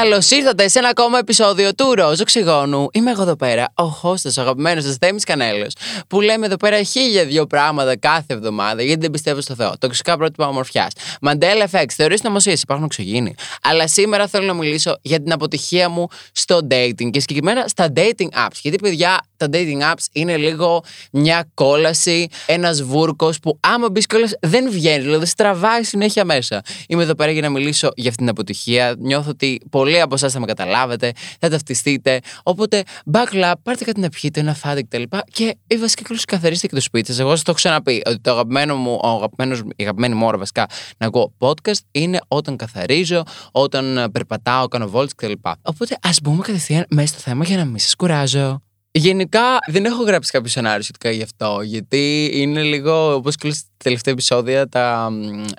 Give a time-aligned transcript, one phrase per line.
[0.00, 2.88] Καλώς ήρθατε σε ένα ακόμα επεισόδιο του Ροζ Οξυγόνου.
[2.92, 5.72] Είμαι εγώ εδώ πέρα, ο χώστο, ο αγαπημένος σας Θέμης Κανέλος,
[6.08, 9.72] που λέμε εδώ πέρα χίλια δύο πράγματα κάθε εβδομάδα γιατί δεν πιστεύω στο Θεό.
[9.78, 10.92] Τοξικά πρότυπα ομορφιάς.
[11.20, 13.34] Μαντέλα FX, θεωρείς νομοσίες, υπάρχουν εξωγήινοι.
[13.62, 18.46] Αλλά σήμερα θέλω να μιλήσω για την αποτυχία μου στο dating και συγκεκριμένα στα dating
[18.46, 18.58] apps.
[18.62, 24.32] Γιατί, παιδιά, τα dating apps είναι λίγο μια κόλαση, ένας βούρκος που άμα μπεις κιόλας
[24.40, 26.62] δεν βγαίνει, δηλαδή στραβάει συνέχεια μέσα.
[26.88, 28.94] Είμαι εδώ πέρα για να μιλήσω για αυτή την αποτυχία.
[28.98, 32.20] Νιώθω ότι πολλοί από εσάς θα με καταλάβετε, θα ταυτιστείτε.
[32.42, 35.02] Οπότε, backlap, πάρτε κάτι να πιείτε, ένα φάτι κτλ.
[35.32, 37.22] Και η βασική καθαρίστε και το σπίτι σα.
[37.22, 40.38] Εγώ σας το έχω ξαναπεί ότι το αγαπημένο μου, ο αγαπημένος, η αγαπημένη μου ώρα
[40.38, 40.66] βασικά
[40.98, 45.32] να ακούω podcast είναι όταν καθαρίζω, όταν περπατάω, κάνω βόλτς κτλ.
[45.62, 48.62] Οπότε, ας μπούμε κατευθείαν μέσα στο θέμα για να μην σας κουράζω.
[48.96, 53.68] Γενικά δεν έχω γράψει κάποιο σενάριο σχετικά γι' αυτό, γιατί είναι λίγο, όπως και στα
[53.76, 55.10] τελευταία επεισόδια, τα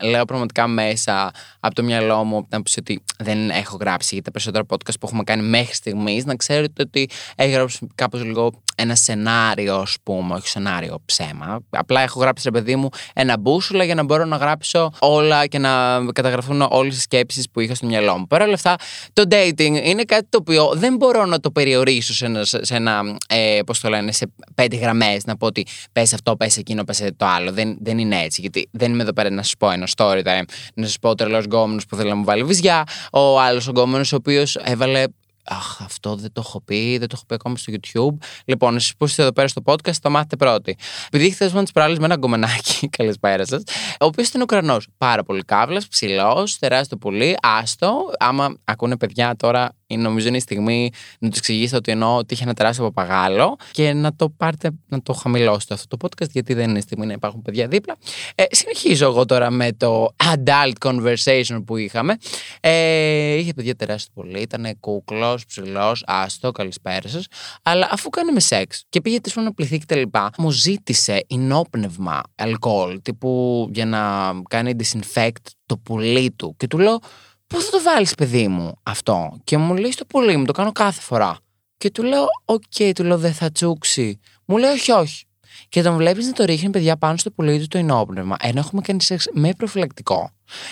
[0.01, 4.23] λέω πραγματικά μέσα από το μυαλό μου, από την άποψη ότι δεν έχω γράψει για
[4.23, 8.63] τα περισσότερα podcast που έχουμε κάνει μέχρι στιγμής, να ξέρετε ότι έχει γράψει κάπως λίγο
[8.75, 11.59] ένα σενάριο, ας πούμε, όχι σενάριο ψέμα.
[11.69, 15.57] Απλά έχω γράψει, ρε παιδί μου, ένα μπούσουλα για να μπορώ να γράψω όλα και
[15.57, 18.27] να καταγραφούν όλες τι σκέψεις που είχα στο μυαλό μου.
[18.27, 18.75] Παρ' όλα αυτά,
[19.13, 23.17] το dating είναι κάτι το οποίο δεν μπορώ να το περιορίσω σε ένα, σε ένα
[23.29, 27.03] ε, πώς το λένε, σε πέντε γραμμές να πω ότι πες αυτό, πες εκείνο, πες
[27.17, 27.51] το άλλο.
[27.51, 28.41] Δεν, δεν είναι έτσι.
[28.41, 31.15] Γιατί δεν είμαι εδώ πέρα να σας πω ένα story time, να σας πω ο
[31.15, 35.03] τρελός γκόμενος που θέλει να μου βάλει βυζιά, ο άλλος ο γκόμενος ο οποίος έβαλε
[35.47, 38.25] Αχ, αυτό δεν το έχω πει, δεν το έχω πει ακόμα στο YouTube.
[38.45, 40.77] Λοιπόν, εσεί που είστε εδώ πέρα στο podcast, το μάθετε πρώτοι.
[41.07, 43.63] Επειδή χθες ήμουν τι προάλλε με ένα γκομενάκι, καλησπέρα σας,
[43.99, 44.87] ο οποίος ήταν Ουκρανός.
[44.97, 48.11] Πάρα πολύ κάβλα, ψηλός, τεράστιο πολύ, άστο.
[48.19, 52.33] Άμα ακούνε παιδιά τώρα είναι, νομίζω είναι η στιγμή να τους εξηγήσετε ότι εννοώ ότι
[52.33, 56.53] είχε ένα τεράστιο παπαγάλο και να το πάρετε, να το χαμηλώσετε αυτό το podcast, γιατί
[56.53, 57.95] δεν είναι η στιγμή να υπάρχουν παιδιά δίπλα.
[58.35, 62.17] Ε, συνεχίζω εγώ τώρα με το adult conversation που είχαμε.
[62.59, 67.27] Ε, είχε παιδιά τεράστιο πολύ, ήταν κούκλος, ψηλός, άστο, καλησπέρα σας.
[67.63, 72.21] Αλλά αφού κάνουμε σεξ και πήγε της να πληθεί και τα λοιπά, μου ζήτησε ενόπνευμα
[72.35, 76.55] αλκοόλ, τύπου για να κάνει disinfect το πουλί του.
[76.57, 76.99] Και του λέω,
[77.47, 80.71] Πού θα το βάλεις, παιδί μου, αυτό; Και μου λέει στο πουλί μου, το κάνω
[80.71, 81.37] κάθε φορά.
[81.77, 84.19] Και του λέω, Okay, του λέω, δεν θα τσούξει.
[84.45, 85.25] Μου λέει, Όχι, όχι.
[85.69, 88.35] Και τον βλέπεις να το ρίχνει, παιδιά, πάνω στο πουλί του το οινόπνευμα.
[88.41, 90.29] Ενώ έχουμε κάνει σεξ με προφυλακτικό.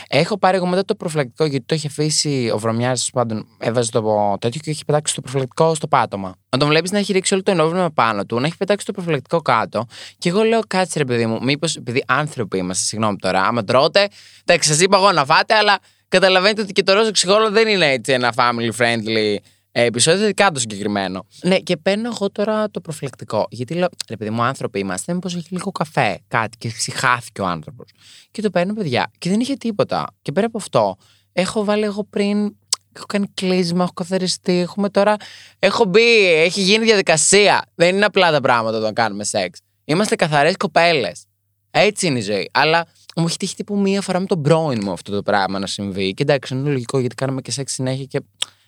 [0.07, 4.37] Έχω πάρει εγώ μετά το προφυλακτικό γιατί το είχε αφήσει ο βρωμιάς, πάντων έβαζε το
[4.39, 6.35] τέτοιο και έχει πετάξει το προφυλακτικό στο πάτωμα.
[6.49, 8.91] Να τον βλέπεις να έχει ρίξει όλο το οινόπνευμα πάνω του, να έχει πετάξει το
[8.91, 9.85] προφυλακτικό κάτω.
[10.17, 14.07] Και εγώ λέω, κάτσε ρε παιδί μου, μήπως επειδή άνθρωποι είμαστε, συγγνώμη τώρα, άμα τρώτε,
[14.45, 15.79] εντάξει, σας είπα εγώ να φάτε, αλλά
[16.17, 19.35] καταλαβαίνετε ότι και το ροζ ξυγόλο δεν είναι έτσι ένα family friendly
[19.71, 21.25] επεισόδιο, ειδικά το συγκεκριμένο.
[21.41, 23.45] Ναι, και παίρνω εγώ τώρα το προφυλακτικό.
[23.49, 27.89] Γιατί λέω, επειδή μου άνθρωποι είμαστε, μήπως έχει λίγο καφέ, κάτι και ψυχάθηκε ο άνθρωπος.
[28.31, 30.05] Και το παίρνω, παιδιά, και δεν είχε τίποτα.
[30.21, 30.97] Και πέρα από αυτό,
[31.33, 32.55] έχω βάλει εγώ πριν.
[32.95, 34.59] Έχω κάνει κλείσμα, έχω καθαριστεί.
[34.59, 35.15] Έχουμε τώρα.
[35.59, 37.65] Έχω μπει, έχει γίνει διαδικασία.
[37.75, 39.59] Δεν είναι απλά τα πράγματα όταν κάνουμε σεξ.
[39.85, 41.25] Είμαστε καθαρές κοπέλες.
[41.71, 42.49] Έτσι είναι η ζωή.
[42.53, 42.85] Αλλά
[43.15, 46.13] μου έχει τύχει τύπου μία φορά με τον πρώην μου αυτό το πράγμα να συμβεί.
[46.13, 48.21] Και εντάξει, είναι λογικό γιατί κάνουμε και σεξ συνέχεια και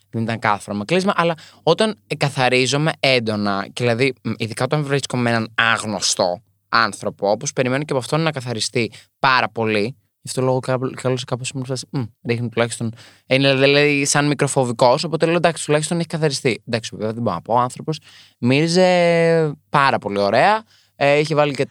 [0.09, 1.13] δεν ήταν κάθε φορά με κλείσμα.
[1.15, 1.33] Αλλά
[1.63, 7.91] όταν καθαρίζομαι έντονα, και δηλαδή ειδικά όταν βρίσκομαι με έναν άγνωστο άνθρωπο, όπως περιμένω και
[7.93, 9.95] από αυτόν να καθαριστεί πάρα πολύ.
[10.21, 11.87] Γι' αυτό λόγο καλό κάπω μου φάση.
[12.27, 12.93] Ρίχνει τουλάχιστον.
[13.25, 16.63] Είναι δηλαδή σαν μικροφοβικός, οπότε λέω εντάξει, τουλάχιστον έχει καθαριστεί.
[16.67, 17.53] Εντάξει, βέβαια δεν μπορώ να πω.
[17.53, 17.99] Ο άνθρωπος
[18.39, 20.63] μύριζε πάρα πολύ ωραία.
[20.95, 21.67] Ε, είχε βάλει και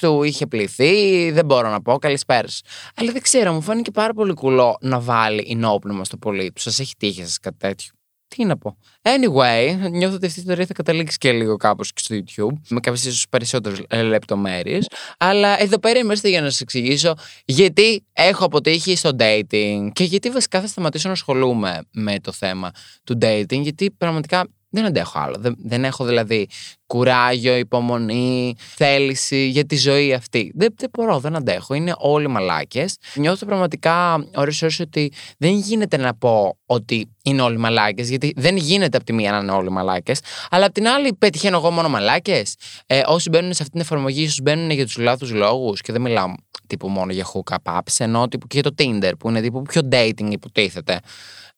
[0.00, 2.48] του, είχε πληθεί, δεν μπορώ να πω, καλησπέρα.
[2.94, 6.60] Αλλά δεν ξέρω, μου φάνηκε πάρα πολύ κουλό να βάλει ενόπνευμα στο πολίτη του.
[6.60, 7.92] Σας έχει τύχει σα κάτι τέτοιο;
[8.28, 8.76] Τι να πω.
[9.02, 12.80] Anyway, νιώθω ότι αυτή η ιστορία θα καταλήξει και λίγο κάπως και στο YouTube, με
[12.80, 14.86] κάποιες ίσως περισσότερες λεπτομέρειες.
[15.18, 17.14] Αλλά εδώ πέρα είμαστε για να σας εξηγήσω
[17.44, 22.70] γιατί έχω αποτύχει στο dating και γιατί βασικά θα σταματήσω να ασχολούμαι με το θέμα
[23.04, 25.36] του dating, γιατί πραγματικά δεν αντέχω άλλο.
[25.38, 26.48] Δεν, δεν έχω δηλαδή
[26.92, 30.52] κουράγιο, υπομονή, θέληση για τη ζωή αυτή.
[30.54, 31.74] Δεν, δεν μπορώ, δεν αντέχω.
[31.74, 32.96] Είναι όλοι μαλάκες.
[33.14, 38.56] Νιώθω πραγματικά ώρες ώρες ότι δεν γίνεται να πω ότι είναι όλοι μαλάκες, γιατί δεν
[38.56, 41.88] γίνεται από τη μία να είναι όλοι μαλάκες, αλλά από την άλλη πετυχαίνω εγώ μόνο
[41.88, 42.54] μαλάκες.
[42.86, 46.00] Ε, όσοι μπαίνουν σε αυτή την εφαρμογή, ίσως μπαίνουν για τους λάθους λόγους και δεν
[46.00, 46.26] μιλάω
[46.66, 49.80] τύπου μόνο για hookup apps, ενώ τύπου και για το Tinder που είναι τύπου πιο
[49.92, 51.00] dating υποτίθεται.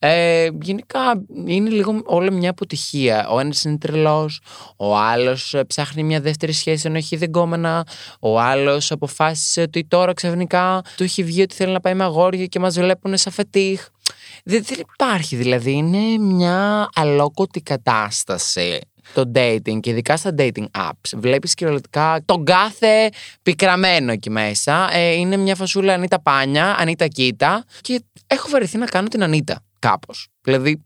[0.07, 3.29] Ε, γενικά είναι λίγο όλη μια αποτυχία.
[3.29, 4.41] Ο ένας είναι τρελός,
[4.77, 7.87] ο άλλος ε, ψάχνει μια δεύτερη σχέση ενώ έχει δεγκόμενα,
[8.21, 12.47] ο άλλος αποφάσισε ότι τώρα ξαφνικά του έχει βγει ότι θέλει να πάει με αγόρια
[12.47, 13.87] και μας βλέπουν σαν φετίχ.
[14.45, 18.81] Δεν, δεν υπάρχει, δηλαδή είναι μια αλόκοτη κατάσταση
[19.13, 21.13] το dating και ειδικά στα dating apps.
[21.17, 23.09] Βλέπεις κυριολεκτικά τον κάθε
[23.43, 24.89] πικραμένο εκεί μέσα.
[24.93, 29.63] Ε, είναι μια φασούλα Ανίτα Πάνια, Ανίτα Κίτα και έχω βαρεθεί να κάνω την Ανίτα
[29.79, 30.29] κάπως.
[30.43, 30.85] Δηλαδή,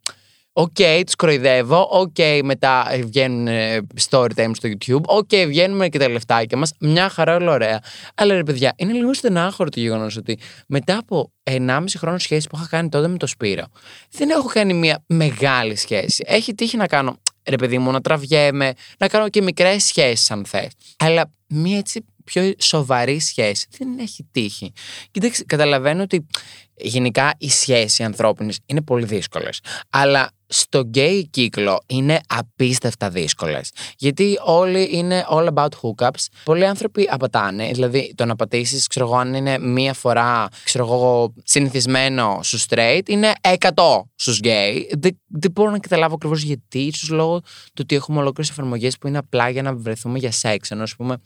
[0.61, 1.89] Okay, τους κοροϊδεύω.
[1.91, 5.03] Okay, μετά βγαίνουν ε, story time στο YouTube.
[5.05, 6.73] Okay, βγάζουμε και τα λεφτάκια μας.
[6.81, 7.81] Μια χαρά, όλα ωραία.
[8.15, 12.57] Αλλά ρε παιδιά, είναι λίγο στενάχωρο το γεγονός ότι μετά από 1,5 χρόνο σχέση που
[12.57, 13.65] είχα κάνει τότε με το Σπύρο,
[14.11, 16.25] δεν έχω κάνει μια μεγάλη σχέση.
[16.27, 17.17] Έχει τύχει να κάνω
[17.49, 20.73] ρε παιδί μου, να τραβιέμαι, να κάνω και μικρές σχέσεις, αν θες.
[20.97, 24.73] Αλλά μία έτσι πιο σοβαρή σχέση δεν έχει τύχει.
[25.11, 26.27] Κοίταξε, καταλαβαίνω ότι
[26.75, 29.61] γενικά οι σχέσεις ανθρώπινες είναι πολύ δύσκολες.
[29.91, 33.73] Αλλά στο γκέι κύκλο είναι απίστευτα δύσκολες.
[33.97, 36.27] Γιατί όλοι είναι all about hookups.
[36.45, 37.71] Πολλοί άνθρωποι απατάνε.
[37.73, 43.09] Δηλαδή, το να απατήσεις, ξέρω εγώ, αν είναι μία φορά, ξέρω εγώ, συνηθισμένο στους straight,
[43.09, 44.91] είναι 100 στους γκέι.
[44.99, 46.79] Δεν, δεν μπορώ να καταλάβω ακριβώς γιατί.
[46.79, 50.71] ίσως λόγω του ότι έχουμε ολόκληρες εφαρμογές που είναι απλά για να βρεθούμε για σεξ.
[50.71, 51.17] Ενώ, ας πούμε,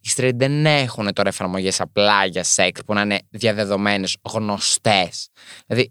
[0.00, 5.28] οι straight δεν έχουν τώρα εφαρμογές απλά για σεξ που να είναι διαδεδομένες, γνωστές.
[5.66, 5.90] Δηλαδή,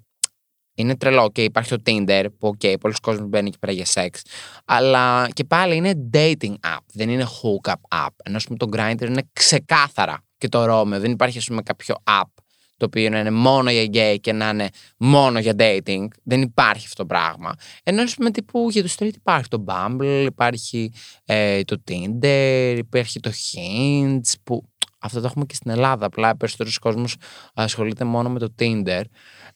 [0.77, 4.21] είναι τρελό και υπάρχει το Tinder που, okay, πολλοί κόσμοι μπαίνουν εκεί πέρα για σεξ.
[4.65, 8.13] Αλλά και πάλι είναι dating app, δεν είναι hookup app.
[8.23, 10.99] Ενώ πούμε το Grindr είναι ξεκάθαρα και το Romeo.
[10.99, 12.31] Δεν υπάρχει, ας πούμε, κάποιο app
[12.77, 16.07] το οποίο να είναι μόνο για gay και να είναι μόνο για dating.
[16.23, 17.53] Δεν υπάρχει αυτό το πράγμα.
[17.83, 20.91] Ενώ, ας πούμε, τύπου για το straight υπάρχει το Bumble, υπάρχει
[21.25, 24.63] ε, το Tinder, υπάρχει το Hinge, που
[24.99, 26.05] αυτό το έχουμε και στην Ελλάδα.
[26.05, 27.15] Απλά περισσότερος κόσμος
[27.53, 29.01] ασχολείται μόνο με το Tinder.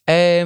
[0.04, 0.44] Ε,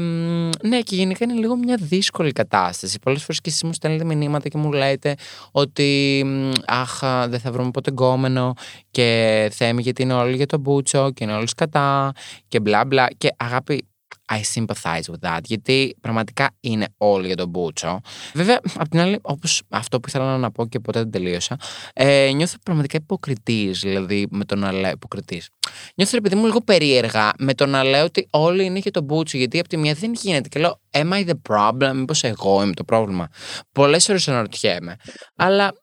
[0.63, 2.99] ναι, και γενικά είναι λίγο μια δύσκολη κατάσταση.
[2.99, 5.15] Πολλές φορές και εσείς μου στέλνετε μηνύματα και μου λέτε
[5.51, 6.25] ότι
[6.65, 8.53] Αχ, δεν θα βρούμε ποτέ γκόμενο
[8.91, 12.11] και θέμη γιατί είναι όλοι για το μπούτσο και είναι όλοι κατά
[12.47, 13.07] και μπλα μπλα.
[13.17, 13.87] Και αγάπη,
[14.31, 18.01] I sympathize with that, γιατί πραγματικά είναι όλοι για τον Μπούτσο.
[18.33, 21.57] Βέβαια, απ' την άλλη, όπως αυτό που ήθελα να πω και ποτέ δεν τελείωσα,
[21.93, 25.49] ε, νιώθω πραγματικά υποκριτής, δηλαδή με το να λέω υποκριτής.
[25.95, 29.37] Νιώθω επειδή μου λίγο περίεργα με το να λέω ότι όλοι είναι για τον Μπούτσο,
[29.37, 30.49] γιατί από τη μία δεν γίνεται.
[30.49, 31.91] Και λέω, Am I the problem?
[31.95, 33.27] Μήπως εγώ είμαι το πρόβλημα.
[33.71, 34.95] Πολλές ώρες αναρωτιέμαι.
[35.35, 35.73] Αλλά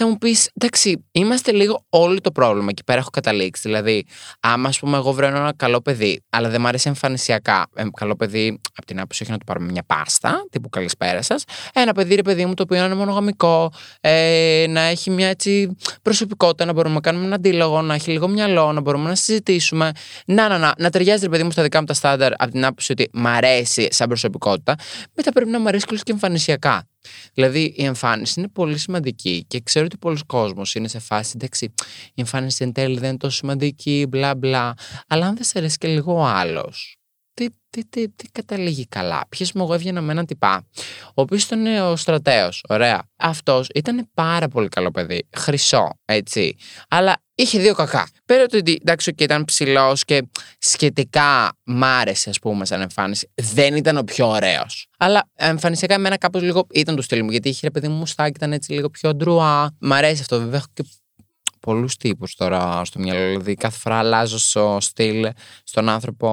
[0.00, 2.66] θα μου πεις, εντάξει, είμαστε λίγο όλοι το πρόβλημα.
[2.70, 3.62] Εκεί πέρα έχω καταλήξει.
[3.64, 4.06] Δηλαδή,
[4.40, 7.66] άμα ας πούμε, εγώ βρω ένα καλό παιδί, αλλά δεν μου αρέσει εμφανισιακά.
[7.74, 11.44] Ε, καλό παιδί, από την άποψη, όχι να του πάρουμε μια πάστα, τύπου καλησπέρα σας.
[11.72, 16.64] Ένα παιδί, ρε παιδί μου, το οποίο είναι μονογαμικό, ε, να έχει μια έτσι προσωπικότητα,
[16.64, 19.92] να μπορούμε να κάνουμε ένα αντίλογο, να έχει λίγο μυαλό, να μπορούμε να συζητήσουμε.
[20.26, 22.64] Να, να, να, να ταιριάζει, ρε παιδί μου, στα δικά μου τα στάνταρ, από την
[22.64, 24.74] άποψη ότι μ' αρέσει σαν προσωπικότητα.
[25.14, 26.86] Μετά πρέπει να μου αρέσει και εμφανισιακά.
[27.34, 31.72] Δηλαδή η εμφάνιση είναι πολύ σημαντική και ξέρω ότι πολλοί κόσμος είναι σε φάση εντάξει,
[32.08, 34.74] η εμφάνιση εν τέλει δεν είναι τόσο σημαντική, μπλα μπλα.
[35.08, 36.96] Αλλά αν δεν σε αρέσει και λίγο ο άλλος,
[37.34, 39.26] τι, τι, τι, τι καταλήγει καλά.
[39.28, 40.66] Ποιο μου εγώ έβγαινα με έναν τυπά,
[41.06, 42.48] ο οποίος ήταν ο στρατέο.
[42.68, 43.08] Ωραία.
[43.16, 45.28] Αυτός ήταν πάρα πολύ καλό παιδί.
[45.36, 46.56] Χρυσό, έτσι.
[46.88, 48.08] Αλλά είχε δύο κακά.
[48.24, 50.22] Πέρα το ότι εντάξει, και ήταν ψηλός και
[50.58, 54.86] σχετικά μ' άρεσε, ας πούμε, σαν εμφάνιση, δεν ήταν ο πιο ωραίος.
[54.98, 58.32] Αλλά εμφανισιακά εμένα κάπως λίγο ήταν το στυλ μου, γιατί είχε ρε παιδί μου μουστάκι,
[58.36, 59.76] ήταν έτσι λίγο πιο ντρουά.
[59.80, 60.56] Μ' αρέσει αυτό, βέβαια.
[60.56, 60.84] Έχω και
[61.60, 63.28] πολλούς τύπους τώρα στο μυαλό.
[63.28, 65.30] Δηλαδή, κάθε φορά αλλάζω στο στυλ
[65.64, 66.28] στον άνθρωπο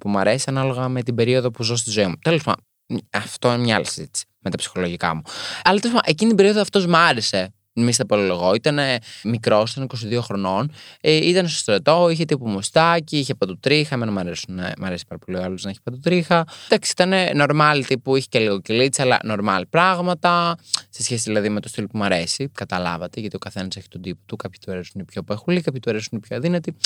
[0.00, 2.14] που μου αρέσει, ανάλογα με την περίοδο που ζω στη ζωή μου.
[2.22, 2.64] Τέλος πάντων,
[3.10, 5.22] αυτό είναι μια άλλη συζήτηση με τα ψυχολογικά μου.
[5.62, 7.52] Αλλά τέλος πάντων, εκείνη την περίοδο αυτός μ' άρεσε.
[7.74, 8.54] Μη στα απολογώ.
[8.54, 8.78] Ήταν
[9.24, 10.72] μικρός, ήταν 22 χρονών.
[11.00, 13.94] Ε, ήταν στο στρατό, είχε τύπου μουστάκι, είχε παντοτρίχα.
[13.94, 16.44] Εμένα μου, αρέσουν, μου αρέσει πάρα πολύ ο άλλος να έχει παντοτρίχα.
[16.68, 20.56] Εντάξει, ήταν normal τύπου, είχε και λίγο κυλίτσα, αλλά normal πράγματα.
[20.88, 22.48] Σε σχέση δηλαδή με το στυλ που μου αρέσει.
[22.54, 24.36] Καταλάβατε, γιατί ο καθένας έχει τον τύπο του.
[24.36, 26.76] Κάποιοι του αρέσουν πιο παχουλοί, κάποιοι του αρέσουν πιο αδύνατοι.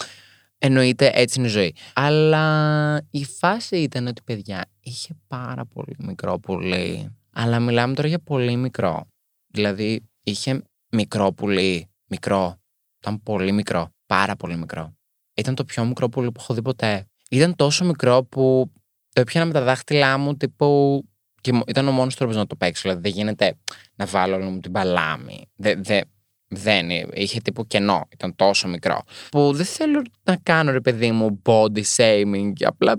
[0.58, 1.74] Εννοείται έτσι είναι η ζωή.
[1.94, 7.16] Αλλά η φάση ήταν ότι παιδιά είχε πάρα πολύ μικρό πολύ.
[7.32, 9.06] Αλλά μιλάμε τώρα για πολύ μικρό.
[9.46, 10.62] Δηλαδή είχε
[10.92, 11.90] μικρό πουλί.
[12.06, 12.60] Μικρό.
[13.00, 13.94] Ήταν πολύ μικρό.
[14.06, 14.96] Πάρα πολύ μικρό.
[15.34, 17.06] Ήταν το πιο μικρό πουλί που έχω δει ποτέ.
[17.30, 18.72] Ήταν τόσο μικρό που
[19.12, 21.02] το έπιανα με τα δάχτυλά μου τύπου.
[21.40, 22.82] Και ήταν ο μόνος τρόπος να το παίξω.
[22.82, 23.58] Δηλαδή δεν γίνεται
[23.94, 25.50] να βάλω όλη μου την παλάμη.
[25.56, 26.00] Δεν, δε,
[26.48, 28.08] δεν είχε τύπου κενό.
[28.12, 29.02] Ήταν τόσο μικρό.
[29.30, 32.52] Που δεν θέλω να κάνω ρε παιδί μου body shaming.
[32.60, 32.96] Απλά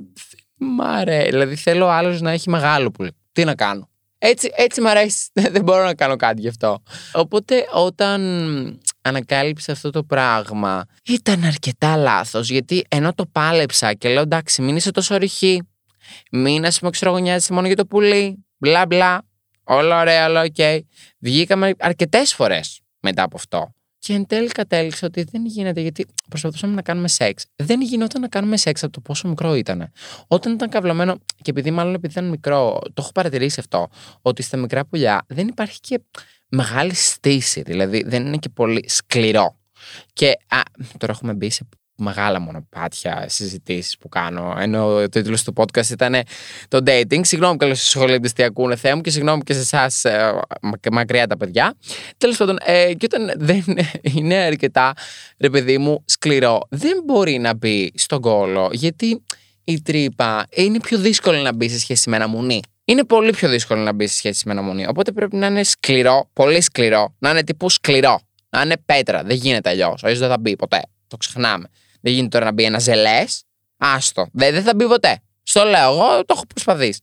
[0.56, 1.30] μ' αρέσει.
[1.30, 3.12] Δηλαδή θέλω άλλος να έχει μεγάλο πουλί.
[3.32, 5.30] Τι να κάνω; Έτσι, έτσι μ' αρέσει.
[5.54, 6.84] Δεν μπορώ να κάνω κάτι γι' αυτό.
[7.14, 8.22] Οπότε όταν
[9.08, 14.76] ανακάλυψα αυτό το πράγμα ήταν αρκετά λάθος γιατί ενώ το πάλεψα και λέω εντάξει μην
[14.76, 15.62] είσαι τόσο ρηχή
[16.32, 19.22] μην ας πούμε ξερογωνιάζεσαι μόνο για το πουλί μπλα μπλα
[19.64, 20.80] όλα ωραία όλα okay.
[21.20, 26.74] βγήκαμε αρκετές φορές μετά από αυτό Και εν τέλει κατέληξα ότι δεν γίνεται γιατί προσπαθούσαμε
[26.74, 27.46] να κάνουμε σεξ.
[27.56, 29.92] Δεν γινόταν να κάνουμε σεξ από το πόσο μικρό ήταν.
[30.28, 33.90] Όταν ήταν καυλωμένο, και επειδή μάλλον επειδή ήταν μικρό, το έχω παρατηρήσει αυτό,
[34.22, 36.00] ότι στα μικρά πουλιά δεν υπάρχει και
[36.50, 37.62] μεγάλη στύση.
[37.62, 39.58] Δηλαδή δεν είναι και πολύ σκληρό.
[40.14, 40.62] Και α,
[40.98, 44.56] τώρα έχουμε μπει σε μεγάλα μονοπάτια συζητήσεις που κάνω.
[44.60, 46.16] Ενώ ο τίτλος του podcast ήταν
[46.68, 47.20] το dating.
[47.22, 50.40] Συγγνώμη καλώς στου σχολείτε τι ακούνε Θεέ μου και συγγνώμη και σε εσάς ε,
[50.92, 51.76] μακριά τα παιδιά.
[52.18, 53.64] Τέλος πάντων, ε, και όταν δεν
[54.16, 54.94] είναι αρκετά,
[55.38, 59.22] ρε παιδί μου, σκληρό, δεν μπορεί να μπει στον κόλο γιατί
[59.64, 62.62] η τρύπα είναι πιο δύσκολη να μπει σε σχέση με ένα μουνί.
[62.86, 64.88] Είναι πολύ πιο δύσκολο να μπει σε σχέση με ένα μουνί.
[64.88, 68.20] Οπότε πρέπει να είναι σκληρό, πολύ σκληρό, να είναι τύπου σκληρό.
[68.50, 69.24] Να είναι πέτρα.
[69.24, 70.04] Δεν γίνεται αλλιώς.
[70.04, 70.82] Αλλιώ δεν θα μπει ποτέ.
[71.08, 71.70] Το ξεχνάμε.
[72.02, 73.44] Δεν γίνεται τώρα να μπει ένας ζελές.
[73.78, 74.28] Άστο.
[74.32, 75.20] Δεν, δεν θα μπει ποτέ.
[75.44, 77.02] Στο λέω εγώ, το έχω προσπαθήσει.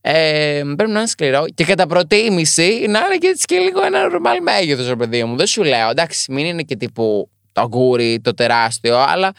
[0.00, 4.08] Ε, πρέπει να είναι σκληρό και κατά προτίμηση να είναι και, έτσι και λίγο ένα
[4.08, 5.36] νορμάλ μέγεθος, ρε παιδί μου.
[5.36, 9.32] Δεν σου λέω, εντάξει, μην είναι και τύπου το αγκούρι, το τεράστιο, αλλά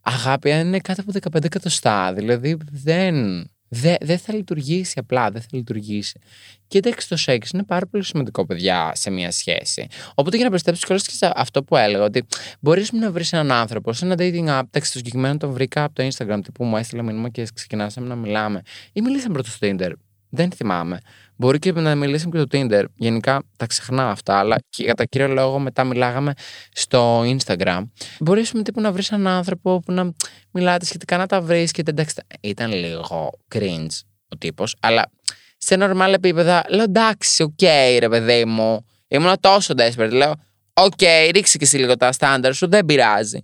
[0.00, 2.12] αγάπη αν είναι κάτω από 15 εκατοστά.
[2.12, 3.44] Δηλαδή δεν.
[3.80, 6.20] Δεν δε θα λειτουργήσει απλά, δεν θα λειτουργήσει.
[6.68, 9.86] Και εντάξει, το σεξ είναι πάρα πολύ σημαντικό, παιδιά, σε μια σχέση.
[10.14, 12.26] Οπότε για να πιστέψεις κιόλας και σε αυτό που έλεγα, ότι
[12.60, 14.64] μπορείς να βρεις έναν άνθρωπο σε ένα dating app.
[14.66, 18.14] Εντάξει, το συγκεκριμένο τον βρήκα από το Instagram, τύπου μου έστειλε μήνυμα και ξεκινάσαμε να
[18.14, 18.62] μιλάμε.
[18.92, 19.92] Ή μιλήσαμε πρώτο στο Tinder.
[20.28, 20.98] Δεν θυμάμαι.
[21.36, 22.84] Μπορεί και να μιλήσαμε και στο Tinder.
[22.94, 26.32] Γενικά τα ξεχνάω αυτά, αλλά και κατά κύριο λόγο μετά μιλάγαμε
[26.72, 27.82] στο Instagram.
[28.20, 30.12] Μπορεί τύπου να βρεις έναν άνθρωπο που να
[30.50, 31.90] μιλάτε σχετικά να τα βρίσκετε.
[31.90, 35.10] Εντάξει, ήταν λίγο cringe ο τύπος, αλλά
[35.56, 38.86] σε normal επίπεδα λέω εντάξει, okay, ρε παιδί μου.
[39.08, 40.10] Ήμουν τόσο desperate.
[40.10, 40.34] Λέω,
[40.72, 43.38] okay, ρίξε και εσύ λίγο τα στάνταρ σου, δεν πειράζει.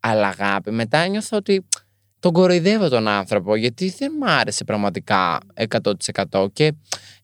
[0.00, 1.66] Αλλά αγάπη, μετά νιώθω ότι
[2.20, 5.38] τον κοροϊδεύω τον άνθρωπο γιατί δεν μ' άρεσε πραγματικά
[6.30, 6.72] 100% και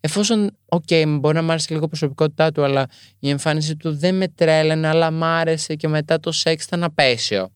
[0.01, 2.87] εφόσον, okay, μπορεί να μ' άρεσε λίγο η προσωπικότητά του αλλά
[3.19, 7.53] η εμφάνιση του δεν με τρέλαινε αλλά μ' άρεσε και μετά το σεξ ήταν απαίσιο.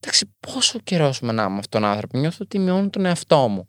[0.00, 2.18] Εντάξει, πόσο καιρός με να είμαι αυτόν τον άνθρωπο.
[2.18, 3.66] Νιώθω ότι μειώνω τον εαυτό μου.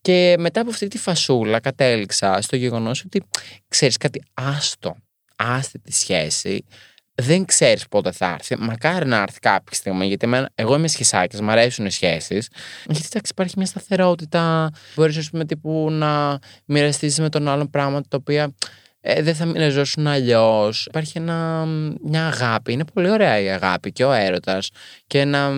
[0.00, 3.22] Και μετά από αυτή τη φασούλα κατέληξα στο γεγονός ότι
[3.68, 4.96] ξέρεις κάτι, άστο,
[5.36, 6.64] άστε τη σχέση
[7.20, 8.56] δεν ξέρεις πότε θα έρθει.
[8.58, 12.48] Μακάρι να έρθει κάποια στιγμή, γιατί εμένα, εγώ είμαι σχεσάκι, μου αρέσουν οι σχέσεις.
[12.86, 14.70] Γιατί εντάξει, υπάρχει μια σταθερότητα.
[14.94, 18.54] Μπορείς, ας πούμε, τύπου, να μοιραστείς με τον άλλον πράγματα τα οποία
[19.00, 20.86] ε, δεν θα μοιραζόσουν αλλιώς.
[20.86, 21.66] Υπάρχει ένα,
[22.02, 22.72] μια αγάπη.
[22.72, 24.70] Είναι πολύ ωραία η αγάπη και ο έρωτας.
[25.06, 25.52] Και να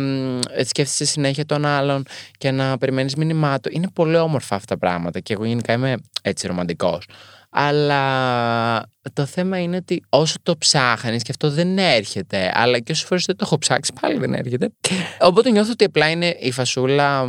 [0.50, 2.04] ε, σκέφτεσαι συνέχεια τον άλλον
[2.38, 3.70] και να περιμένεις μήνυμά του.
[3.72, 5.20] Είναι πολύ όμορφα αυτά τα πράγματα.
[5.20, 7.06] Και εγώ γενικά είμαι έτσι ρομαντικός.
[7.50, 13.04] Αλλά το θέμα είναι ότι όσο το ψάχνεις και αυτό δεν έρχεται, αλλά και όσες
[13.04, 14.68] φορές δεν το έχω ψάξει, πάλι δεν έρχεται.
[15.20, 17.26] Οπότε νιώθω ότι απλά είναι η φασούλα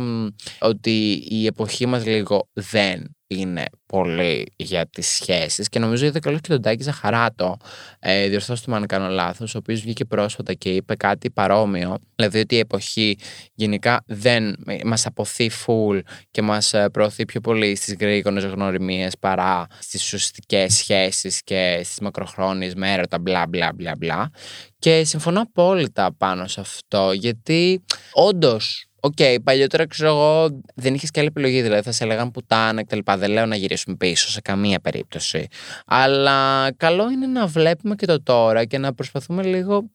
[0.58, 5.68] ότι η εποχή μας λίγο δεν είναι πολύ για τις σχέσεις.
[5.68, 7.56] Και νομίζω είδε καλώς και τον Τάκη Ζαχαράτο,
[7.98, 11.98] ε, διορθώστε με αν κάνω λάθος, ο οποίος βγήκε πρόσφατα και είπε κάτι παρόμοιο.
[12.14, 13.18] Δηλαδή ότι η εποχή
[13.54, 16.00] γενικά δεν μας απωθεί full
[16.30, 22.02] και μας ε, προωθεί πιο πολύ στις γρήγορες γνωριμίες παρά στις ουσιαστικές σχέσεις και στις
[22.02, 24.30] μακροχρόνιες με έρωτα, μπλα μπλα μπλα μπλα.
[24.78, 31.20] Και συμφωνώ απόλυτα πάνω σε αυτό, γιατί όντως okay, παλιότερα ξέρω εγώ δεν είχες και
[31.20, 31.62] άλλη επιλογή.
[31.62, 32.98] Δηλαδή θα σε έλεγαν πουτάνα κτλ.
[33.16, 35.46] Δεν λέω να γυρίσουμε πίσω σε καμία περίπτωση.
[35.86, 39.90] Αλλά καλό είναι να βλέπουμε και το τώρα και να προσπαθούμε λίγο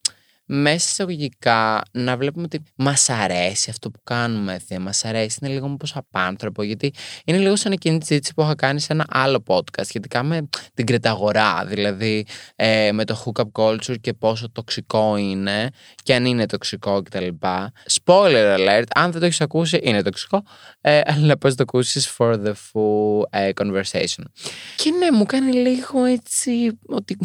[0.51, 4.59] μέσα εισαγωγικά να βλέπουμε ότι μας αρέσει αυτό που κάνουμε.
[4.67, 6.63] Θε, μας αρέσει, είναι λίγο όπω απάνθρωπο.
[6.63, 6.93] Γιατί
[7.25, 10.49] είναι λίγο σαν εκείνη τη συζήτηση που είχα κάνει σε ένα άλλο podcast σχετικά με
[10.73, 11.65] την κρεταγορά.
[11.65, 12.25] Δηλαδή
[12.55, 15.69] ε, με το hookup culture και πόσο τοξικό είναι
[16.03, 17.27] και αν είναι τοξικό κτλ.
[18.03, 20.43] Spoiler alert, αν δεν το έχεις ακούσει, είναι τοξικό.
[20.81, 24.23] Ε, αλλά πώ το ακούσεις for the full ε, conversation.
[24.75, 27.17] Και ναι, μου κάνει λίγο έτσι ότι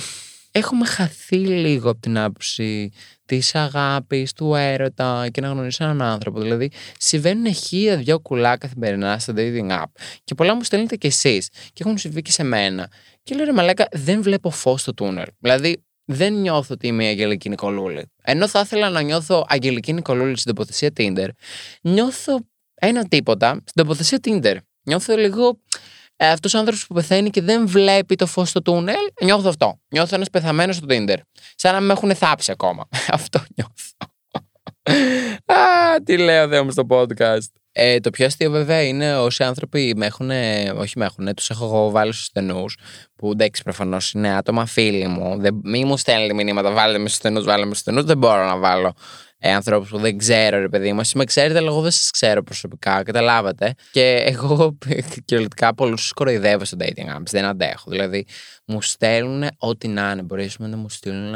[0.57, 2.91] έχουμε χαθεί λίγο από την άποψη
[3.27, 6.41] της αγάπης, του έρωτα και να γνωρίσει έναν άνθρωπο.
[6.41, 9.85] Δηλαδή, συμβαίνουν χίλια δυο κουλά καθημερινά στα dating app.
[10.25, 11.49] Και πολλά μου στέλνετε κι εσείς.
[11.49, 12.91] Και έχουν συμβεί και σε μένα.
[13.23, 15.27] Και λέω ρε Μαλάκα, δεν βλέπω φως στο τούνελ.
[15.39, 18.07] Δηλαδή, δεν νιώθω ότι είμαι η Αγγελική Νικολούλη.
[18.23, 21.29] Ενώ θα ήθελα να νιώθω Αγγελική Νικολούλη στην τοποθεσία Tinder,
[21.81, 22.41] νιώθω
[22.75, 24.57] ένα τίποτα στην τοποθεσία Tinder.
[24.83, 29.01] Νιώθω λίγο ε, αυτός ο άνθρωπος που πεθαίνει και δεν βλέπει το φως στο τούνελ,
[29.23, 29.81] νιώθω αυτό.
[29.89, 31.17] Νιώθω ένας πεθαμένος στο Tinder.
[31.55, 32.89] Σαν να με έχουν θάψει ακόμα.
[33.09, 34.13] αυτό νιώθω.
[35.47, 37.64] Α, τι λέω δε στο podcast.
[37.77, 40.31] Ε, το πιο αστείο βέβαια είναι όσοι άνθρωποι με έχουν,
[40.77, 42.77] όχι με έχουν, τους έχω εγώ βάλει στους στενούς,
[43.17, 45.39] που εντάξει προφανώς είναι άτομα φίλοι μου.
[45.39, 48.05] Δεν, μη μου στέλνετε μηνύματα, βάλτε με στους στενούς, βάλτε με στους στενούς.
[48.05, 48.95] Δεν μπορώ να βάλω
[49.47, 51.01] ε, ανθρώπους που δεν ξέρω, ρε παιδί μου.
[51.01, 53.03] Εσείς με ξέρετε, αλλά εγώ δεν σας ξέρω προσωπικά.
[53.03, 53.75] Καταλάβατε.
[53.91, 54.79] Και εγώ
[55.25, 57.31] κυριολεκτικά πολλούς κοροϊδεύω στα dating apps.
[57.31, 57.91] Δεν αντέχω.
[57.91, 58.27] Δηλαδή,
[58.67, 60.23] μου στέλνουν ό,τι να είναι.
[60.23, 61.35] Μπορεί να μου στείλουν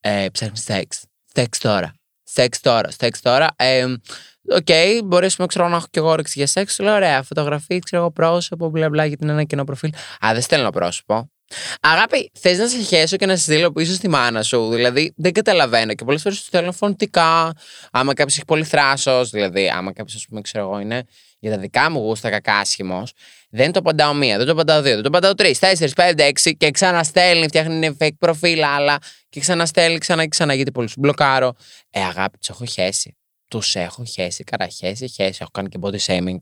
[0.00, 1.04] Ε, Ψάχνεις σεξ.
[1.34, 1.94] Σεξ τώρα.
[2.22, 2.90] Σεξ τώρα.
[2.90, 3.48] Σεξ τώρα.
[3.56, 3.84] Ε,
[4.48, 6.78] Okay, μπορεί ξέρω, να έχω και εγώ όρεξη για σεξ.
[6.78, 9.90] Λέω ωραία, φωτογραφία, ξέρω εγώ πρόσωπο, μπλα μπλα, γιατί είναι ένα κοινό προφίλ.
[10.26, 11.28] Α, δεν στέλνω πρόσωπο.
[11.80, 15.32] Αγάπη, θες να σε χέσω και να σε στείλω πίσω στη μάνα σου; Δηλαδή, δεν
[15.32, 15.94] καταλαβαίνω.
[15.94, 17.52] Και πολλές φορές του στέλνω φωνητικά.
[17.90, 21.04] Άμα κάποιος έχει πολύ θράσος, δηλαδή, άμα κάποιος, ας πούμε, ξέρω εγώ, είναι
[21.38, 23.12] για τα δικά μου γούστα κακάσχημος,
[23.50, 26.56] δεν το απαντάω μία, δεν το απαντάω δύο, δεν το απαντάω τρεις, τέσσερις, πέντε, έξι
[26.56, 28.98] και ξαναστέλνει, φτιάχνει fake προφίλ, άλλα
[29.28, 31.54] και ξαναστέλνει ξανά και ξανά γιατί πολύ σου μπλοκάρω.
[31.90, 33.16] Ε, αγάπη, του έχω χέσει.
[33.54, 35.38] Του έχω χέσει, καραχέσει, χέσει.
[35.40, 36.38] Έχω κάνει και body shaming.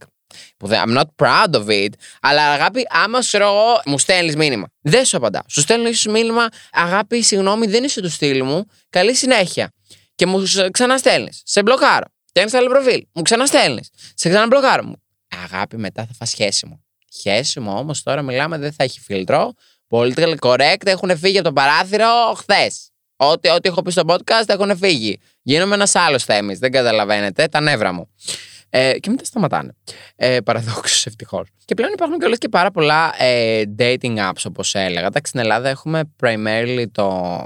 [0.57, 1.89] Που δεν, I'm not proud of it.
[2.21, 4.67] Αλλά αγάπη, άμα σου εγώ, μου στέλνεις μήνυμα.
[4.81, 5.43] Δεν σου απαντάω.
[5.49, 8.65] Σου στέλνω ίσως μήνυμα, αγάπη, συγγνώμη, δεν είσαι του στυλ μου.
[8.91, 9.73] Καλή συνέχεια.
[10.15, 11.43] Και μου ξαναστέλνεις.
[11.45, 12.07] Σε μπλοκάρω.
[12.25, 13.07] Φτιάχνει άλλο προφίλ.
[13.13, 13.91] Μου ξαναστέλνεις.
[14.15, 15.03] Σε ξαναμπλοκάρω μου.
[15.45, 16.85] Αγάπη, μετά θα φας χέση μου.
[17.21, 19.53] Χέση μου όμως τώρα μιλάμε δεν θα έχει φίλτρο.
[19.89, 22.92] Political correct έχουν φύγει από το παράθυρο χθες.
[23.25, 25.21] Ό,τι, ό,τι έχω πει στο podcast έχουν φύγει.
[25.43, 26.55] Γίνομαι ένας άλλος θέμη.
[26.55, 27.47] Δεν καταλαβαίνετε.
[27.47, 28.09] Τα νεύρα μου.
[28.71, 29.75] Ε, και μετά σταματάνε.
[30.17, 31.49] Ε, Παραδόξως ευτυχώς.
[31.65, 35.07] Και πλέον υπάρχουν και όλε και πάρα πολλά ε, dating apps, όπως έλεγα.
[35.07, 37.37] Εντάξει, στην Ελλάδα έχουμε primarily το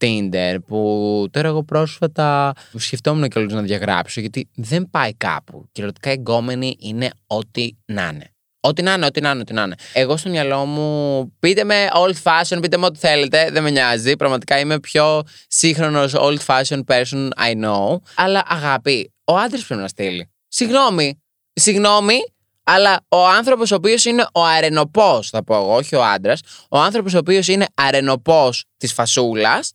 [0.00, 5.68] Tinder που τώρα εγώ πρόσφατα σκεφτόμουν και όλους να διαγράψω γιατί δεν πάει κάπου.
[5.72, 8.30] Κυριολεκτικά εγκόμενοι είναι ό,τι να είναι.
[8.60, 9.74] Ό,τι να είναι, ό,τι να είναι, ό,τι να είναι.
[9.92, 14.16] Εγώ στο μυαλό μου, πείτε με old fashion, πείτε με ό,τι θέλετε, δεν με νοιάζει.
[14.16, 17.96] Πραγματικά είμαι πιο σύγχρονος old fashion person I know.
[18.14, 20.30] Αλλά αγάπη, ο άντρας πρέπει να στείλει.
[20.48, 22.18] Συγγνώμη, συγγνώμη,
[22.64, 26.40] αλλά ο άνθρωπος ο οποίος είναι ο αρενοπός, θα πω εγώ, όχι ο άντρας,
[26.70, 29.72] ο άνθρωπος ο οποίος είναι αρενοπός της φασούλας,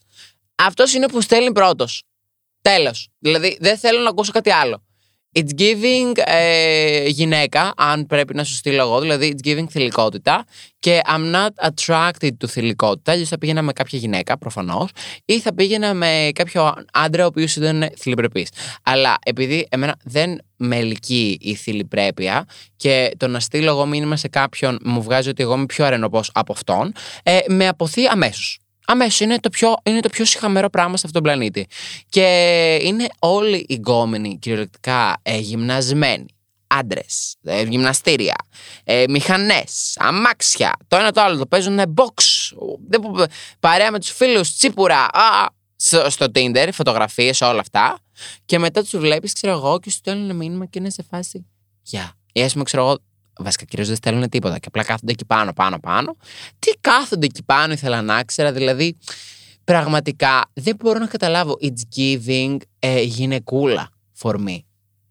[0.55, 2.03] αυτός είναι που στέλνει πρώτος.
[2.61, 3.09] Τέλος.
[3.19, 4.83] Δηλαδή δεν θέλω να ακούσω κάτι άλλο.
[5.37, 10.45] It's giving ε, γυναίκα, αν πρέπει να σου στείλω εγώ, δηλαδή it's giving θηλυκότητα
[10.79, 14.89] και I'm not attracted to θηλυκότητα, δηλαδή θα πήγαινα με κάποια γυναίκα προφανώς
[15.25, 18.49] ή θα πήγαινα με κάποιο άντρα ο οποίος δεν είναι θηλυπρεπής.
[18.83, 24.27] Αλλά επειδή εμένα δεν με ελκύει η θηλυπρέπεια και το να στείλω εγώ μήνυμα σε
[24.27, 28.59] κάποιον μου βγάζει ότι εγώ είμαι πιο αρενοπός από αυτόν, ε, με αποθεί αμέσως.
[28.85, 31.67] Αμέσως είναι το πιο, είναι το πιο συχαμένο πράγμα σε αυτόν τον πλανήτη.
[32.09, 36.25] Και είναι όλοι οι γκόμενοι κυριολεκτικά ε, γυμνασμένοι.
[36.67, 38.35] Άντρες, ε, γυμναστήρια,
[38.83, 40.75] ε, μηχανές, αμάξια.
[40.87, 42.23] Το ένα το άλλο το παίζουν box.
[43.59, 45.03] Παρέα με τους φίλους, τσίπουρα.
[45.03, 47.99] Α, στο, στο Tinder, φωτογραφίες, όλα αυτά.
[48.45, 51.45] Και μετά τους βλέπεις, ξέρω εγώ, και σου στέλνουν μήνυμα και είναι σε φάση.
[51.81, 52.11] Γεια.
[52.11, 52.15] Yeah.
[52.33, 52.97] Ή ας πούμε, ξέρω εγώ,
[53.37, 56.15] Βασικά κυρίως δεν στέλνουν τίποτα και απλά κάθονται εκεί πάνω, πάνω, πάνω.
[56.59, 58.51] Τι κάθονται εκεί πάνω, ήθελα να ξέρω.
[58.51, 58.97] Δηλαδή,
[59.63, 61.57] πραγματικά δεν μπορώ να καταλάβω.
[61.61, 63.89] It's giving ε, γυναικούλα
[64.21, 64.59] for me.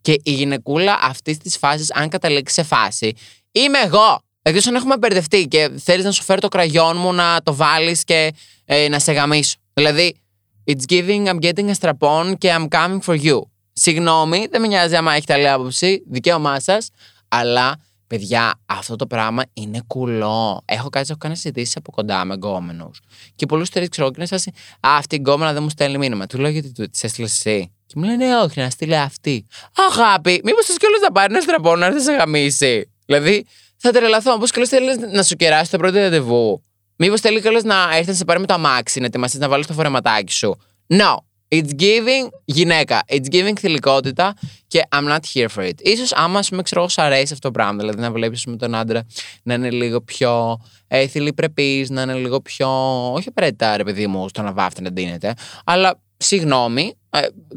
[0.00, 3.12] Και η γυναικούλα αυτής της φάσης, αν καταλήξει σε φάση,
[3.52, 4.18] είμαι εγώ.
[4.42, 8.04] Εκτός αν έχουμε μπερδευτεί και θέλεις να σου φέρω το κραγιόν μου να το βάλεις
[8.04, 8.34] και
[8.64, 9.56] ε, να σε γαμίσω.
[9.72, 10.16] Δηλαδή,
[10.64, 13.40] it's giving, I'm getting a strap on και I'm coming for you.
[13.72, 16.88] Συγγνώμη, δεν με νοιάζει άμα έχετε άλλη άποψη, δικαίωμά σας,
[17.28, 20.62] αλλά Παιδιά, αυτό το πράγμα είναι κουλό.
[20.64, 23.00] Έχω κάτι, έχω κάνει συζητήσεις από κοντά με γκόμενους.
[23.34, 24.40] Και πολλούς τελεί ξέρω και είναι
[24.80, 26.26] Α, αυτή η γκόμενα δεν μου στέλνει μήνυμα.
[26.26, 29.46] Του λέω γιατί του της έστειλες εσύ; Και μου λένε Όχι, να στείλει αυτή.
[29.90, 32.90] Αγάπη, μήπως θες κιόλα να πάρει ένα στραπό να έρθει σε γαμίσει.
[33.06, 34.38] Δηλαδή, θα τρελαθώ.
[34.38, 36.62] Πώ κιόλα θέλεις να σου κεράσει το πρώτο ραντεβού.
[36.96, 39.66] Μήπως θέλει κιόλα να έρθει να σε πάρει με το αμάξι, να ετοιμαστείς να βάλεις
[39.66, 40.56] το φορεματάκι σου.
[40.88, 41.16] No.
[41.54, 43.02] It's giving γυναίκα.
[43.08, 44.34] It's giving θηλυκότητα
[44.66, 45.74] και I'm not here for it.
[45.78, 49.06] Ίσως άμα σου ξέρω σου αρέσει αυτό το πράγμα, δηλαδή να βλέπεις με τον άντρα
[49.42, 52.68] να είναι λίγο πιο ε, θηλυπρεπής, να είναι λίγο πιο,
[53.12, 57.03] όχι απαραίτητα ρε παιδί μου, στο να βάφτει να ντύνεται, αλλά συγγνώμη, ε,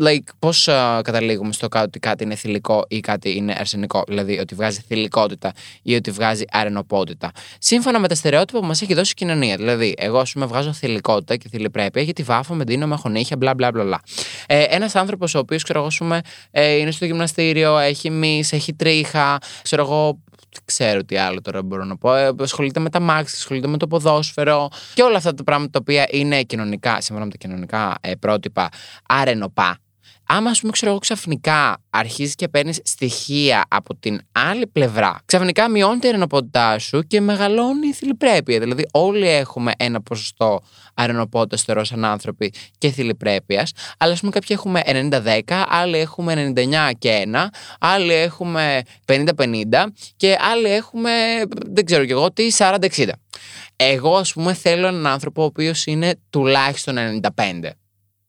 [0.03, 4.55] like, πώς uh, καταλήγουμε στο ότι κάτι είναι θηλυκό ή κάτι είναι αρσενικό, δηλαδή ότι
[4.55, 7.31] βγάζει θηλυκότητα ή ότι βγάζει αρενοπότητα.
[7.59, 9.55] Σύμφωνα με τα στερεότυπα που μας έχει δώσει η κοινωνία.
[9.55, 13.53] Δηλαδή, εγώ, ας πούμε, βγάζω θηλυκότητα και θηλυπρέπεια γιατί βάφω με δίνω με χωνίχια, μπλα
[13.53, 14.01] μπλα μπλα.
[14.47, 19.37] Ε, Ένας άνθρωπος ο οποίος, ξέρω εγώ, ε, είναι στο γυμναστήριο, έχει μη, έχει τρίχα,
[19.61, 20.19] ξέρω εγώ,
[20.65, 22.15] ξέρω τι άλλο τώρα μπορώ να πω.
[22.15, 25.79] Ε, ασχολείται με τα μάξι, ασχολείται με το ποδόσφαιρο και όλα αυτά τα πράγματα τα
[25.81, 28.69] οποία είναι κοινωνικά, σύμφωνα με τα κοινωνικά ε, πρότυπα,
[29.07, 29.77] άρενοπά.
[30.27, 35.69] Άμα, ας πούμε, ξέρω εγώ, ξαφνικά αρχίζεις και παίρνεις στοιχεία από την άλλη πλευρά, ξαφνικά
[35.69, 38.59] μειώνει την αρενοπότητά σου και μεγαλώνει η θηλυπρέπεια.
[38.59, 40.61] Δηλαδή, όλοι έχουμε ένα ποσοστό
[40.93, 46.91] αρενοπότητας στερό σαν άνθρωποι και θηλυπρέπειας, αλλά ας πούμε, κάποιοι έχουμε 90-10, άλλοι έχουμε 99
[46.97, 47.47] και 1,
[47.79, 49.23] άλλοι έχουμε 50-50
[50.17, 51.11] και άλλοι έχουμε,
[51.71, 53.09] δεν ξέρω κι εγώ τι, 40-60.
[53.75, 57.69] Εγώ, ας πούμε, θέλω έναν άνθρωπο ο οποίος είναι τουλάχιστον 95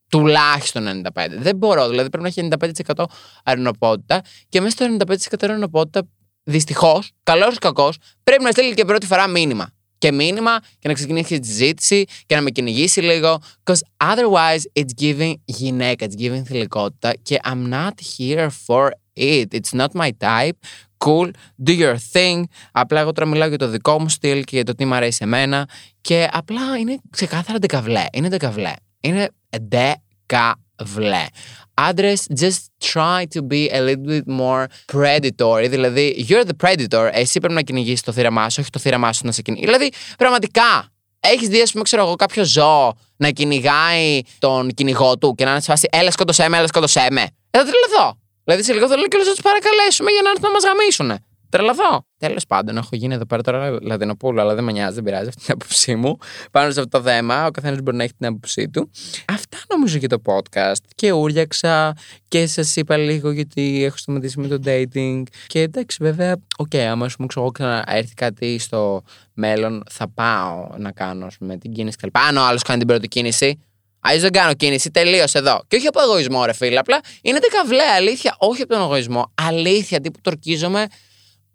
[0.09, 1.27] τουλάχιστον 95.
[1.39, 2.49] Δεν μπορώ, δηλαδή πρέπει να έχει
[2.95, 3.05] 95%
[3.45, 6.09] αρενοπότητα και μέσα στο 95% αρενοπότητα,
[6.43, 9.73] δυστυχώς, καλός ή κακός, πρέπει να στείλει και πρώτη φορά μήνυμα.
[9.99, 13.41] και μήνυμα και να ξεκινήσει τη συζήτηση και να με κυνηγήσει λίγο.
[13.65, 19.47] Because otherwise it's giving γυναίκα, it's giving θηλυκότητα και I'm not here for it.
[19.53, 20.59] It's not my type.
[21.05, 21.31] Cool,
[21.67, 22.43] do your thing.
[22.73, 25.19] Απλά εγώ τώρα μιλάω για το δικό μου στυλ και για το τι μου αρέσει
[25.23, 25.69] εμένα.
[26.01, 28.05] Και απλά είναι ξεκάθαρα ντεκαβλέ.
[28.13, 28.73] Είναι ντεκαβλέ.
[29.01, 31.27] Είναι ντεκαβλέ.
[31.75, 35.69] Άντρες, just try to be a little bit more predatory.
[35.69, 37.09] Δηλαδή, you're the predator.
[37.13, 39.73] Εσύ πρέπει να κυνηγήσεις το θύραμά σου, όχι το θύραμά σου να σε κυνηγήσει.
[39.73, 45.35] Δηλαδή, πραγματικά, έχεις δει, ας πούμε, ξέρω εγώ, κάποιο ζώο να κυνηγάει τον κυνηγό του
[45.35, 47.21] και να είναι σε φάση Έλα, σκότωσέ με, έλα, σκότωσέ με.
[47.51, 48.19] Ε, θα τρελαθώ.
[48.45, 51.28] Δηλαδή, σε λίγο θέλω και να τους παρακαλέσουμε για να έρθουν να μας γαμίσουν.
[51.51, 52.07] Τρελαθώ.
[52.19, 55.45] Τέλος πάντων, έχω γίνει εδώ πέρα τώρα Λατινοπούλο, αλλά δεν με νοιάζει, δεν πειράζει αυτή
[55.45, 56.17] την άποψή μου.
[56.51, 58.91] Πάνω σε αυτό το θέμα, ο καθένας μπορεί να έχει την άποψή του.
[59.27, 60.83] Αυτά νομίζω για το podcast.
[60.95, 61.97] Και ούριαξα
[62.29, 65.23] και σας είπα λίγο γιατί έχω σταματήσει με το dating.
[65.47, 70.93] Και εντάξει, βέβαια, ok, okay, άμα σου ξέρω ξαναέρθει κάτι στο μέλλον, θα πάω να
[70.93, 72.17] κάνω με την κίνηση κλπ.
[72.17, 73.59] Αν ο άλλος κάνει την πρώτη κίνηση,
[74.01, 75.61] Αλλιώς δεν κάνω κίνηση, τελείως εδώ.
[75.69, 76.79] Και όχι από εγωισμό, ρε φίλε.
[76.79, 78.35] Απλά είναι ντεκαβλέ, αλήθεια.
[78.39, 79.33] Όχι από τον εγωισμό.
[79.35, 80.87] Αλήθεια, τύπου το ορκίζομαι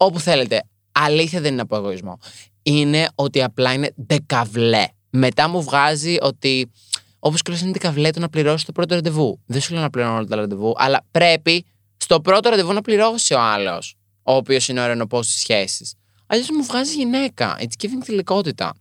[0.05, 0.63] όπου θέλετε.
[0.91, 2.19] Αλήθεια δεν είναι από εγωισμό.
[2.63, 4.85] Είναι ότι απλά είναι ντεκαβλέ.
[5.09, 6.71] Μετά μου βγάζει ότι
[7.19, 9.39] όπως και είναι δεκαβλέ το να πληρώσει το πρώτο ραντεβού.
[9.45, 11.65] Δεν σου λέω να πληρώνω όλα τα ραντεβού, αλλά πρέπει
[11.97, 15.95] στο πρώτο ραντεβού να πληρώσει ο άλλος, ο οποίος είναι ο ρενοπό της σχέσης.
[16.33, 17.57] Αλλιώς μου βγάζει γυναίκα.
[17.59, 18.73] It's giving θηλυκότητα.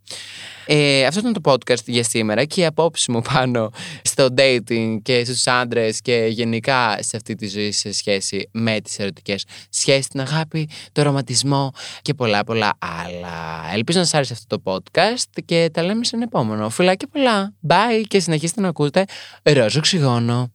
[0.66, 3.70] Ε, αυτό ήταν το podcast για σήμερα και η απόψη μου πάνω
[4.02, 8.98] στο dating και στους άντρες και γενικά σε αυτή τη ζωή σε σχέση με τις
[8.98, 13.70] ερωτικές σχέσεις, την αγάπη, το ρομαντισμό και πολλά πολλά άλλα.
[13.74, 16.68] Ελπίζω να σας άρεσε αυτό το podcast και τα λέμε σε ένα επόμενο.
[16.68, 17.54] Φιλάκια πολλά.
[17.68, 19.04] Bye και συνεχίστε να ακούτε
[19.42, 20.48] Ρόζο Ξυγόνο.